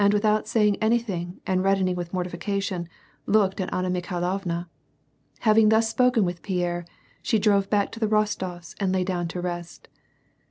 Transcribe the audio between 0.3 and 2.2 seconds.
saying anything and reddening with